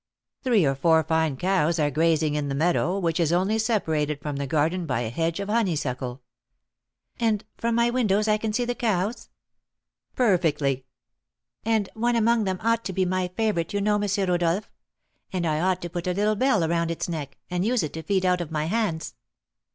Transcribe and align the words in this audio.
"Three 0.41 0.65
or 0.65 0.73
four 0.73 1.03
fine 1.03 1.37
cows 1.37 1.77
are 1.77 1.91
grazing 1.91 2.33
in 2.33 2.49
the 2.49 2.55
meadow, 2.55 2.97
which 2.97 3.19
is 3.19 3.31
only 3.31 3.59
separated 3.59 4.19
from 4.19 4.37
the 4.37 4.47
garden 4.47 4.87
by 4.87 5.01
a 5.01 5.11
hedge 5.11 5.39
of 5.39 5.47
honeysuckle" 5.47 6.23
"And 7.19 7.45
from 7.59 7.75
my 7.75 7.91
windows 7.91 8.27
I 8.27 8.37
can 8.37 8.51
see 8.51 8.65
the 8.65 8.73
cows?" 8.73 9.29
"Perfectly." 10.15 10.85
"And 11.63 11.87
one 11.93 12.15
among 12.15 12.45
them 12.45 12.57
ought 12.63 12.83
to 12.85 12.93
be 12.93 13.05
my 13.05 13.27
favourite, 13.27 13.73
you 13.73 13.79
know, 13.81 14.01
M. 14.01 14.09
Rodolph; 14.27 14.71
and 15.31 15.45
I 15.45 15.59
ought 15.59 15.83
to 15.83 15.89
put 15.91 16.07
a 16.07 16.13
little 16.15 16.35
bell 16.35 16.67
round 16.67 16.89
its 16.89 17.07
neck, 17.07 17.37
and 17.51 17.63
use 17.63 17.83
it 17.83 17.93
to 17.93 18.01
feed 18.01 18.25
out 18.25 18.41
of 18.41 18.49
my 18.49 18.65
hands!" 18.65 19.13